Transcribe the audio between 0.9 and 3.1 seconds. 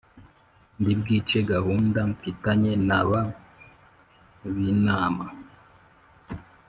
bwice gahunda mfitanye na